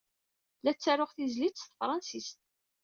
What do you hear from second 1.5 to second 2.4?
s tefṛensist.